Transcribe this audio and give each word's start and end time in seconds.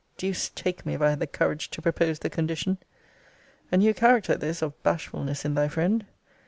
Deuce 0.17 0.49
take 0.55 0.83
me, 0.83 0.95
if 0.95 1.01
I 1.03 1.11
had 1.11 1.19
the 1.19 1.27
courage 1.27 1.69
to 1.69 1.79
propose 1.79 2.17
the 2.17 2.29
condition. 2.31 2.79
A 3.71 3.77
new 3.77 3.93
character 3.93 4.35
this 4.35 4.63
of 4.63 4.73
bashfulness 4.81 5.45
in 5.45 5.53
thy 5.53 5.67
friend. 5.67 6.07